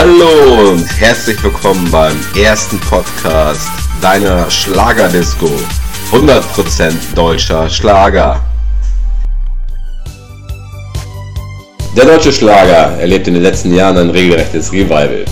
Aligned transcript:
Hallo 0.00 0.70
und 0.70 0.86
herzlich 1.00 1.42
willkommen 1.42 1.90
beim 1.90 2.16
ersten 2.40 2.78
Podcast 2.78 3.68
deiner 4.00 4.48
Schlagerdisco. 4.48 5.50
100% 6.12 6.92
deutscher 7.16 7.68
Schlager. 7.68 8.40
Der 11.96 12.04
deutsche 12.04 12.32
Schlager 12.32 12.96
erlebt 13.00 13.26
in 13.26 13.34
den 13.34 13.42
letzten 13.42 13.74
Jahren 13.74 13.96
ein 13.98 14.10
regelrechtes 14.10 14.70
Revival. 14.72 15.24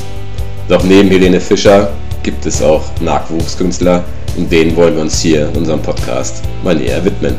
Doch 0.69 0.83
neben 0.83 1.11
Helene 1.11 1.41
Fischer 1.41 1.93
gibt 2.25 2.45
es 2.45 2.61
auch 2.61 2.83
Nachwuchskünstler 3.01 4.03
und 4.37 4.51
denen 4.51 4.75
wollen 4.75 4.97
wir 4.97 5.03
uns 5.03 5.21
hier 5.21 5.49
in 5.49 5.59
unserem 5.59 5.81
Podcast 5.81 6.43
mal 6.65 6.75
näher 6.75 7.05
widmen. 7.05 7.37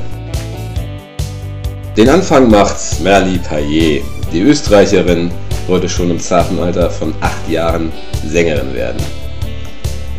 Den 1.97 2.07
Anfang 2.07 2.49
macht 2.49 3.01
Merli 3.03 3.37
Payet. 3.37 4.03
Die 4.31 4.43
Österreicherin 4.43 5.29
wollte 5.67 5.89
schon 5.89 6.11
im 6.11 6.19
zarten 6.19 6.59
Alter 6.59 6.89
von 6.89 7.13
acht 7.21 7.49
Jahren 7.49 7.91
Sängerin 8.25 8.73
werden. 8.73 9.01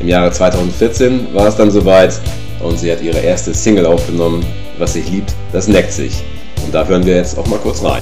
Im 0.00 0.08
Jahre 0.08 0.30
2014 0.30 1.34
war 1.34 1.46
es 1.48 1.56
dann 1.56 1.70
soweit 1.70 2.20
und 2.60 2.78
sie 2.78 2.90
hat 2.92 3.02
ihre 3.02 3.18
erste 3.18 3.52
Single 3.54 3.86
aufgenommen. 3.86 4.44
Was 4.78 4.92
sich 4.92 5.10
liebt, 5.10 5.34
das 5.52 5.66
neckt 5.66 5.92
sich. 5.92 6.22
Und 6.64 6.72
da 6.74 6.86
hören 6.86 7.04
wir 7.04 7.16
jetzt 7.16 7.36
auch 7.36 7.46
mal 7.46 7.58
kurz 7.58 7.82
rein. 7.82 8.00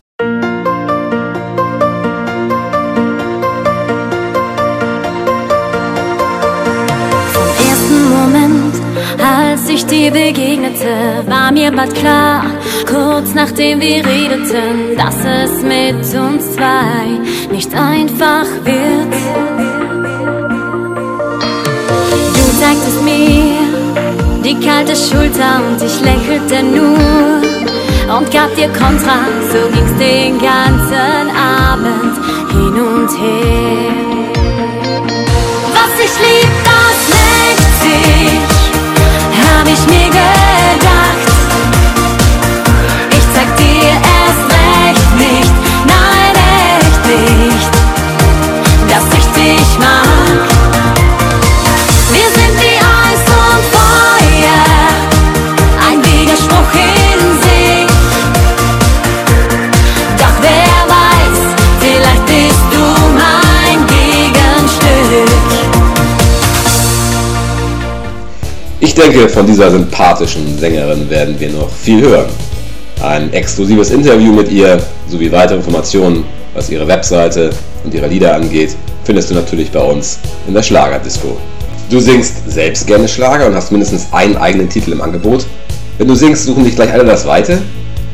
Als 9.66 9.82
ich 9.82 9.86
dir 9.86 10.12
begegnete, 10.12 11.24
war 11.26 11.50
mir 11.50 11.72
bald 11.72 11.92
klar, 11.96 12.44
kurz 12.86 13.34
nachdem 13.34 13.80
wir 13.80 13.96
redeten, 13.96 14.96
dass 14.96 15.16
es 15.24 15.60
mit 15.60 15.96
uns 16.14 16.54
zwei 16.54 17.18
nicht 17.50 17.74
einfach 17.74 18.46
wird. 18.62 19.12
Du 22.32 22.60
zeigtest 22.60 23.02
mir 23.02 23.56
die 24.44 24.54
kalte 24.64 24.94
Schulter 24.94 25.60
und 25.66 25.82
ich 25.82 26.00
lächelte 26.00 26.62
nur 26.62 28.16
und 28.16 28.30
gab 28.30 28.54
dir 28.54 28.68
Kontra, 28.68 29.18
so 29.50 29.68
ging's 29.74 29.98
den 29.98 30.38
ganzen 30.38 31.28
Abend 31.34 32.14
hin 32.52 32.80
und 32.80 33.10
her. 33.18 34.06
Was 35.74 35.92
ich 36.04 36.14
lieb, 36.20 36.45
denke, 68.96 69.28
von 69.28 69.46
dieser 69.46 69.70
sympathischen 69.70 70.58
Sängerin 70.58 71.08
werden 71.10 71.38
wir 71.38 71.50
noch 71.50 71.70
viel 71.70 72.00
hören. 72.00 72.30
Ein 73.02 73.32
exklusives 73.32 73.90
Interview 73.90 74.32
mit 74.32 74.50
ihr 74.50 74.78
sowie 75.08 75.30
weitere 75.30 75.56
Informationen, 75.56 76.24
was 76.54 76.70
ihre 76.70 76.88
Webseite 76.88 77.50
und 77.84 77.92
ihre 77.92 78.08
Lieder 78.08 78.34
angeht, 78.34 78.74
findest 79.04 79.30
du 79.30 79.34
natürlich 79.34 79.70
bei 79.70 79.80
uns 79.80 80.18
in 80.48 80.54
der 80.54 80.62
Schlagerdisco. 80.62 81.36
Du 81.90 82.00
singst 82.00 82.50
selbst 82.50 82.86
gerne 82.86 83.06
Schlager 83.06 83.46
und 83.46 83.54
hast 83.54 83.70
mindestens 83.70 84.08
einen 84.12 84.36
eigenen 84.36 84.68
Titel 84.68 84.92
im 84.92 85.02
Angebot. 85.02 85.46
Wenn 85.98 86.08
du 86.08 86.14
singst, 86.14 86.44
suchen 86.44 86.64
dich 86.64 86.74
gleich 86.74 86.92
alle 86.92 87.04
das 87.04 87.26
Weite. 87.26 87.58